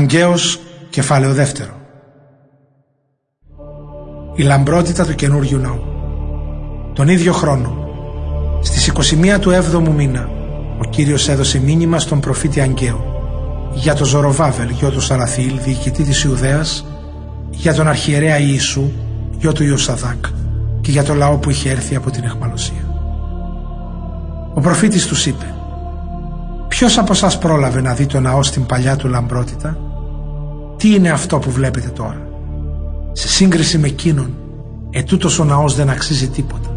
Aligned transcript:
Αγκαίος 0.00 0.60
κεφάλαιο 0.90 1.32
δεύτερο 1.32 1.72
Η 4.34 4.42
λαμπρότητα 4.42 5.06
του 5.06 5.14
καινούριου 5.14 5.58
ναού 5.58 5.82
Τον 6.92 7.08
ίδιο 7.08 7.32
χρόνο 7.32 7.88
Στις 8.62 8.92
21 9.14 9.38
του 9.40 9.50
7ου 9.50 9.88
μήνα 9.94 10.28
Ο 10.78 10.84
Κύριος 10.90 11.28
έδωσε 11.28 11.60
μήνυμα 11.60 11.98
στον 11.98 12.20
προφήτη 12.20 12.60
Αγκαίο 12.60 13.04
για 13.72 13.94
τον 13.94 14.06
Ζωροβάβελ 14.06 14.68
γιο 14.68 14.90
του 14.90 15.00
Σαραθήλ 15.00 15.60
διοικητή 15.62 16.02
της 16.02 16.22
Ιουδαίας 16.22 16.86
για 17.50 17.74
τον 17.74 17.88
αρχιερέα 17.88 18.38
Ιησού 18.38 18.90
γιο 19.38 19.52
του 19.52 19.64
Ιωσαδάκ 19.64 20.24
και 20.80 20.90
για 20.90 21.04
το 21.04 21.14
λαό 21.14 21.36
που 21.36 21.50
είχε 21.50 21.70
έρθει 21.70 21.96
από 21.96 22.10
την 22.10 22.24
εχμαλωσία. 22.24 22.94
Ο 24.54 24.60
προφήτης 24.60 25.06
τους 25.06 25.26
είπε 25.26 25.54
Ποιος 26.68 26.98
από 26.98 27.14
σας 27.14 27.38
πρόλαβε 27.38 27.80
να 27.80 27.94
δει 27.94 28.06
το 28.06 28.20
ναό 28.20 28.42
στην 28.42 28.66
παλιά 28.66 28.96
του 28.96 29.08
λαμπρότητα; 29.08 29.89
Τι 30.80 30.94
είναι 30.94 31.10
αυτό 31.10 31.38
που 31.38 31.50
βλέπετε 31.50 31.88
τώρα; 31.88 32.26
Σε 33.12 33.28
σύγκριση 33.28 33.78
με 33.78 33.86
εκείνον 33.86 34.34
Ετούτος 34.90 35.38
ο 35.38 35.44
ναός 35.44 35.74
δεν 35.74 35.90
αξίζει 35.90 36.28
τίποτα. 36.28 36.68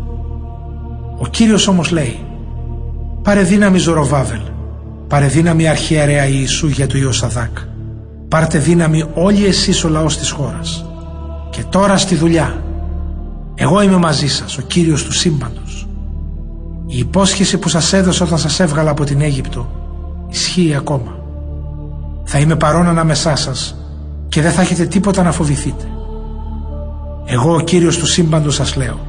Ο 1.17 1.27
Κύριος 1.27 1.67
όμως 1.67 1.91
λέει 1.91 2.19
Πάρε 3.21 3.41
δύναμη 3.41 3.77
Ζωροβάβελ. 3.77 4.41
Πάρε 5.07 5.25
δύναμη 5.25 5.67
αρχιερέα 5.67 6.25
Ιησού 6.25 6.67
για 6.67 6.87
του 6.87 6.97
Ιωσαδάκ 6.97 7.57
Πάρτε 8.27 8.57
δύναμη 8.57 9.05
όλοι 9.13 9.45
εσείς 9.45 9.83
ο 9.83 9.89
λαός 9.89 10.17
της 10.17 10.29
χώρας. 10.29 10.85
Και 11.49 11.63
τώρα 11.69 11.97
στη 11.97 12.15
δουλειά. 12.15 12.63
Εγώ 13.55 13.81
είμαι 13.81 13.97
μαζί 13.97 14.27
σας 14.27 14.57
Ο 14.57 14.61
Κύριος 14.61 15.03
του 15.03 15.11
σύμπαντος. 15.11 15.87
Η 16.87 16.97
υπόσχεση 16.97 17.57
που 17.57 17.69
σας 17.69 17.93
έδωσα 17.93 18.25
όταν 18.25 18.37
σας 18.37 18.59
έβγαλα 18.59 18.89
από 18.89 19.03
την 19.03 19.21
Αίγυπτο 19.21 19.71
ισχύει 20.29 20.75
ακόμα. 20.75 21.17
Θα 22.23 22.39
είμαι 22.39 22.55
παρόν 22.55 22.87
ανάμεσά 22.87 23.35
σας 23.35 23.77
και 24.33 24.41
δεν 24.41 24.51
θα 24.51 24.61
έχετε 24.61 24.85
τίποτα 24.85 25.23
να 25.23 25.31
φοβηθείτε. 25.31 25.87
Εγώ 27.25 27.55
ο 27.55 27.59
Κύριος 27.59 27.97
του 27.97 28.05
σύμπαντος 28.05 28.55
σας 28.55 28.75
λέω 28.75 28.99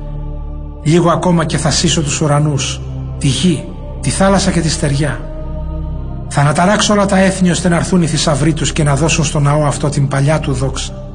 λίγο 0.82 1.10
ακόμα 1.10 1.44
και 1.44 1.56
θα 1.56 1.70
σύσω 1.70 2.02
τους 2.02 2.20
ουρανούς, 2.20 2.80
τη 3.18 3.26
γη, 3.26 3.64
τη 4.00 4.10
θάλασσα 4.10 4.50
και 4.50 4.60
τη 4.60 4.70
στεριά. 4.70 5.20
Θα 6.28 6.40
αναταράξω 6.40 6.92
όλα 6.92 7.06
τα 7.06 7.18
έθνη 7.18 7.50
ώστε 7.50 7.68
να 7.68 7.76
έρθουν 7.76 8.02
οι 8.02 8.06
θησαυροί 8.06 8.52
τους 8.52 8.72
και 8.72 8.82
να 8.82 8.96
δώσουν 8.96 9.24
στο 9.24 9.40
ναό 9.40 9.64
αυτό 9.64 9.88
την 9.88 10.08
παλιά 10.08 10.40
του 10.40 10.52
δόξα. 10.52 11.08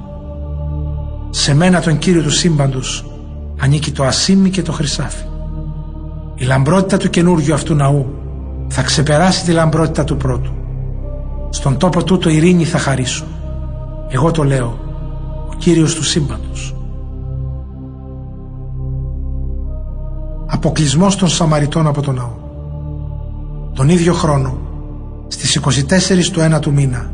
Σε 1.29 1.55
μένα 1.55 1.81
τον 1.81 1.97
Κύριο 1.97 2.21
του 2.21 2.31
σύμπαντος 2.31 3.05
ανήκει 3.59 3.91
το 3.91 4.03
ασίμι 4.03 4.49
και 4.49 4.61
το 4.61 4.71
χρυσάφι. 4.71 5.23
Η 6.35 6.45
λαμπρότητα 6.45 6.97
του 6.97 7.09
καινούργιου 7.09 7.53
αυτού 7.53 7.75
ναού 7.75 8.13
θα 8.67 8.81
ξεπεράσει 8.81 9.43
τη 9.43 9.51
λαμπρότητα 9.51 10.03
του 10.03 10.17
πρώτου. 10.17 10.51
Στον 11.49 11.77
τόπο 11.77 12.03
τούτο 12.03 12.29
ειρήνη 12.29 12.65
θα 12.65 12.77
χαρίσω. 12.77 13.25
Εγώ 14.09 14.31
το 14.31 14.43
λέω, 14.43 14.79
ο 15.49 15.53
Κύριος 15.57 15.95
του 15.95 16.03
σύμπαντος. 16.03 16.75
Αποκλεισμός 20.45 21.15
των 21.15 21.27
Σαμαριτών 21.27 21.87
από 21.87 22.01
τον 22.01 22.15
ναό. 22.15 22.37
Τον 23.73 23.89
ίδιο 23.89 24.13
χρόνο, 24.13 24.57
στις 25.27 25.55
24 25.55 26.29
του 26.31 26.39
ένα 26.39 26.59
του 26.59 26.71
μήνα, 26.71 27.11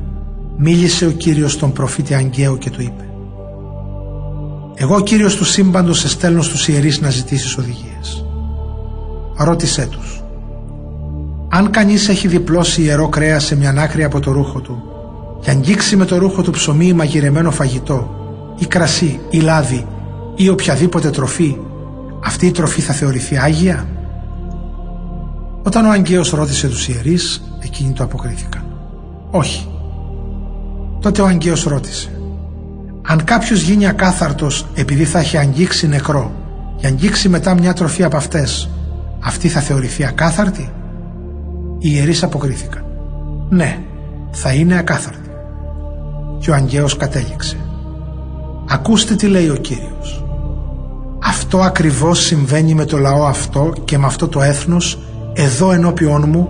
μίλησε 0.58 1.06
ο 1.06 1.12
Κύριος 1.12 1.52
στον 1.52 1.74
προφήτη 1.74 2.14
Αγγαίο 2.14 2.58
και 2.58 2.70
του 2.70 2.82
είπε 2.82 3.10
«Εγώ 4.76 4.96
ο 4.96 5.02
Κύριος 5.02 5.36
του 5.36 5.46
σύμπαντος 5.46 6.00
σε 6.00 6.10
στέλνω 6.10 6.42
στους 6.42 6.68
ιερείς 6.68 7.02
να 7.02 7.10
ζητήσεις 7.10 7.58
οδηγίες 7.58 8.26
ρώτησέ 9.38 9.86
τους. 9.86 10.24
Αν 11.50 11.72
κανείς 11.72 12.10
έχει 12.10 12.28
διπλώσει 12.28 12.82
ιερό 12.82 13.10
κρέας 13.10 13.44
σε 13.44 13.56
μια 13.56 13.74
άκρη 13.78 14.04
από 14.04 14.20
το 14.20 14.32
ρούχο 14.32 14.60
του 14.60 14.95
και 15.46 15.52
αγγίξει 15.52 15.96
με 15.96 16.06
το 16.06 16.18
ρούχο 16.18 16.42
του 16.42 16.52
ψωμί 16.52 16.88
ή 16.88 16.94
μαγειρεμένο 16.94 17.52
φαγητό 17.52 18.16
ή 18.58 18.66
κρασί 18.66 19.20
ή 19.30 19.40
λάδι 19.40 19.88
ή 20.36 20.50
οποιαδήποτε 20.50 21.10
τροφή, 21.10 21.58
αυτή 22.24 22.46
η 22.46 22.52
τροφή 22.52 22.82
θα 22.82 22.94
θεωρηθεί 22.94 23.38
άγια; 23.38 23.88
Όταν 25.64 25.86
ο 25.86 25.90
Αγγαίος 25.90 26.30
ρώτησε 26.30 26.68
τους 26.68 26.88
ιερείς, 26.88 27.44
εκείνοι 27.64 27.94
το 27.94 28.04
αποκρίθηκαν. 28.04 28.64
Όχι. 29.32 29.68
Τότε 31.00 31.22
ο 31.22 31.26
Αγγαίος 31.26 31.64
ρώτησε. 31.64 32.20
Αν 33.02 33.24
κάποιος 33.24 33.62
γίνει 33.62 33.88
ακάθαρτος 33.88 34.66
επειδή 34.76 35.06
θα 35.06 35.20
έχει 35.20 35.38
αγγίξει 35.38 35.88
νεκρό 35.88 36.32
και 36.76 36.88
αγγίξει 36.88 37.30
μετά 37.30 37.54
μια 37.54 37.74
τροφή 37.74 38.04
από 38.04 38.18
αυτές, 38.18 38.70
αυτή 39.20 39.48
θα 39.48 39.60
θεωρηθεί 39.60 40.06
ακάθαρτη; 40.06 40.70
Οι 41.80 41.90
ιερείς 41.94 42.24
αποκρίθηκαν. 42.24 42.86
Ναι, 43.50 43.80
θα 44.32 44.54
είναι 44.54 44.78
ακάθαρτη. 44.78 45.25
Και 46.46 46.52
ο 46.52 46.54
Αγγαίος 46.54 46.98
κατέληξε. 46.98 47.58
Ακούστε 48.68 49.16
τι 49.16 49.28
λέει 49.28 49.50
ο 49.50 49.56
Κύριος. 49.56 50.26
Αυτό 51.24 51.60
ακριβώς 51.60 52.20
συμβαίνει 52.20 52.74
με 52.74 52.86
το 52.86 52.98
λαό 52.98 53.26
αυτό 53.26 53.74
και 53.86 53.98
με 53.98 54.06
αυτό 54.06 54.28
το 54.28 54.42
έθνος 54.42 55.00
εδώ 55.34 55.72
ενώπιόν 55.72 56.30
μου 56.30 56.50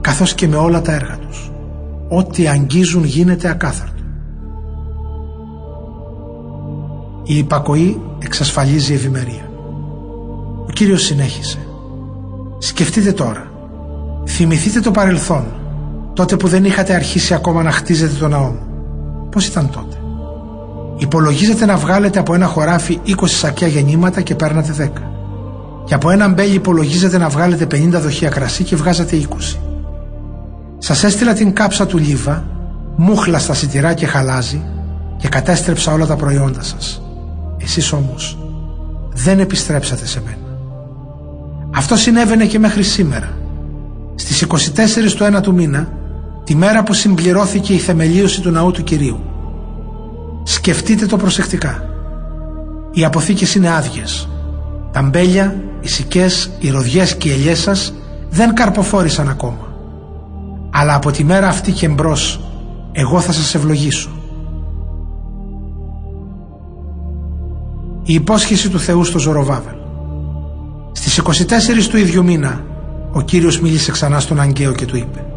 καθώς 0.00 0.34
και 0.34 0.48
με 0.48 0.56
όλα 0.56 0.80
τα 0.80 0.92
έργα 0.92 1.18
τους. 1.18 1.50
Ό,τι 2.08 2.48
αγγίζουν 2.48 3.04
γίνεται 3.04 3.48
ακάθαρτο. 3.48 4.02
Η 7.22 7.36
υπακοή 7.36 8.00
εξασφαλίζει 8.18 8.94
ευημερία. 8.94 9.50
Ο 10.66 10.72
Κύριος 10.72 11.02
συνέχισε. 11.02 11.58
Σκεφτείτε 12.58 13.12
τώρα. 13.12 13.50
Θυμηθείτε 14.26 14.80
το 14.80 14.90
παρελθόν. 14.90 15.44
Τότε 16.12 16.36
που 16.36 16.48
δεν 16.48 16.64
είχατε 16.64 16.94
αρχίσει 16.94 17.34
ακόμα 17.34 17.62
να 17.62 17.70
χτίζετε 17.70 18.14
το 18.18 18.28
ναό 18.28 18.48
μου. 18.48 18.71
Πώς 19.32 19.46
ήταν 19.46 19.70
τότε; 19.70 19.96
Υπολογίζετε 20.96 21.66
να 21.66 21.76
βγάλετε 21.76 22.18
από 22.18 22.34
ένα 22.34 22.46
χωράφι 22.46 23.00
20 23.06 23.12
σακιά 23.24 23.66
γεννήματα 23.66 24.20
και 24.20 24.34
παίρνατε 24.34 24.92
10. 24.96 25.02
Και 25.84 25.94
από 25.94 26.10
ένα 26.10 26.28
μπέλι 26.28 26.54
υπολογίζετε 26.54 27.18
να 27.18 27.28
βγάλετε 27.28 27.64
50 27.64 27.88
δοχεία 27.90 28.28
κρασί 28.28 28.64
και 28.64 28.76
βγάζατε 28.76 29.16
20. 29.16 29.58
Σας 30.78 31.04
έστειλα 31.04 31.32
την 31.32 31.52
κάψα 31.52 31.86
του 31.86 31.98
Λίβα, 31.98 32.44
μούχλα 32.96 33.38
στα 33.38 33.54
σιτηρά 33.54 33.94
και 33.94 34.06
χαλάζι 34.06 34.62
και 35.16 35.28
κατέστρεψα 35.28 35.92
όλα 35.92 36.06
τα 36.06 36.16
προϊόντα 36.16 36.62
σας. 36.62 37.02
Εσείς 37.58 37.92
όμως 37.92 38.38
δεν 39.12 39.40
επιστρέψατε 39.40 40.06
σε 40.06 40.22
μένα. 40.24 40.56
Αυτό 41.74 41.96
συνέβαινε 41.96 42.44
και 42.44 42.58
μέχρι 42.58 42.82
σήμερα. 42.82 43.36
Στις 44.14 44.42
24 44.42 45.14
του 45.16 45.24
1 45.36 45.42
του 45.42 45.54
μήνα, 45.54 45.88
τη 46.44 46.54
μέρα 46.54 46.82
που 46.82 46.92
συμπληρώθηκε 46.92 47.72
η 47.72 47.78
θεμελίωση 47.78 48.40
του 48.40 48.50
ναού 48.50 48.70
του 48.70 48.82
Κυρίου. 48.82 49.20
Σκεφτείτε 50.42 51.06
το 51.06 51.16
προσεκτικά. 51.16 51.84
Οι 52.92 53.04
αποθήκες 53.04 53.54
είναι 53.54 53.74
άδειες. 53.74 54.28
Τα 54.92 55.02
μπέλια, 55.02 55.62
οι 55.80 55.88
σικές, 55.88 56.50
οι 56.58 56.70
ροδιές 56.70 57.16
και 57.16 57.28
οι 57.28 57.32
ελιές 57.32 57.60
σας 57.60 57.94
δεν 58.30 58.54
καρποφόρησαν 58.54 59.28
ακόμα. 59.28 59.72
Αλλά 60.70 60.94
από 60.94 61.10
τη 61.10 61.24
μέρα 61.24 61.48
αυτή 61.48 61.72
και 61.72 61.88
μπρος, 61.88 62.40
εγώ 62.92 63.20
θα 63.20 63.32
σας 63.32 63.54
ευλογήσω. 63.54 64.10
Η 68.04 68.14
υπόσχεση 68.14 68.70
του 68.70 68.78
Θεού 68.78 69.04
στο 69.04 69.18
Ζωροβάβελ. 69.18 69.74
Στις 70.92 71.18
24 71.18 71.88
του 71.88 71.96
ίδιου 71.96 72.24
μήνα 72.24 72.64
ο 73.12 73.20
Κύριος 73.20 73.60
μίλησε 73.60 73.90
ξανά 73.90 74.20
στον 74.20 74.40
Αγγαίο 74.40 74.72
και 74.72 74.84
του 74.84 74.96
είπε 74.96 75.31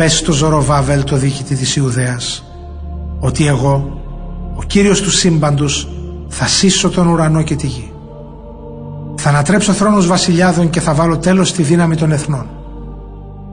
«Πες 0.00 0.16
στο 0.16 0.32
Ζωροβάβελ 0.32 1.04
το 1.04 1.16
διοικητή 1.16 1.54
της 1.54 1.76
Ιουδαίας 1.76 2.44
ότι 3.18 3.46
εγώ, 3.46 4.00
ο 4.56 4.62
Κύριος 4.62 5.00
του 5.00 5.10
σύμπαντος, 5.10 5.88
θα 6.28 6.46
σύσω 6.46 6.90
τον 6.90 7.06
ουρανό 7.06 7.42
και 7.42 7.54
τη 7.54 7.66
γη. 7.66 7.92
Θα 9.16 9.28
ανατρέψω 9.28 9.72
θρόνους 9.72 10.06
βασιλιάδων 10.06 10.70
και 10.70 10.80
θα 10.80 10.94
βάλω 10.94 11.18
τέλος 11.18 11.48
στη 11.48 11.62
δύναμη 11.62 11.96
των 11.96 12.12
εθνών. 12.12 12.46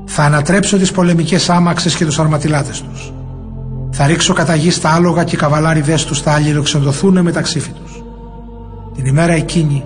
Θα 0.05 0.23
ανατρέψω 0.23 0.77
τις 0.77 0.91
πολεμικές 0.91 1.49
άμαξες 1.49 1.95
και 1.95 2.05
τους 2.05 2.19
αρματιλάτες 2.19 2.81
τους. 2.81 3.13
Θα 3.91 4.05
ρίξω 4.05 4.33
κατά 4.33 4.55
γη 4.55 4.71
στα 4.71 4.89
άλογα 4.89 5.23
και 5.23 5.35
οι 5.35 5.37
καβαλάριδες 5.37 6.05
τους 6.05 6.21
θα 6.21 6.31
αλληλοξενδοθούν 6.31 7.21
μεταξύ 7.21 7.59
τους. 7.59 8.03
Την 8.95 9.05
ημέρα 9.05 9.33
εκείνη 9.33 9.83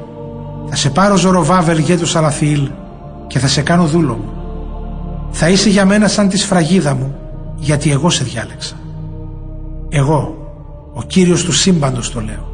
θα 0.70 0.76
σε 0.76 0.90
πάρω 0.90 1.16
Ζωροβάβελ 1.16 1.78
γέ 1.78 1.98
του 1.98 2.08
Σαλαθιήλ 2.08 2.70
και 3.28 3.40
θα 3.40 3.48
σε 3.48 3.62
κάνω 3.62 3.86
δούλο 3.86 4.14
μου. 4.14 4.41
Θα 5.32 5.50
είσαι 5.50 5.70
για 5.70 5.86
μένα 5.86 6.08
σαν 6.08 6.30
τη 6.30 6.38
σφραγίδα 6.38 6.96
μου, 6.96 7.16
γιατί 7.56 7.92
εγώ 7.92 8.10
σε 8.10 8.24
διάλεξα. 8.24 8.76
Εγώ, 9.90 10.36
ο 10.94 11.04
Κύριος 11.04 11.44
του 11.44 11.52
σύμπαντος 11.52 12.12
το 12.12 12.22
λέω. 12.22 12.51